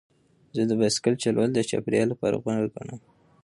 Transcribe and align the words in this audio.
زه 0.55 0.61
د 0.67 0.71
بایسکل 0.79 1.13
چلول 1.23 1.49
د 1.53 1.59
چاپیریال 1.69 2.07
لپاره 2.13 2.39
غوره 2.43 2.67
ګڼم. 2.75 2.99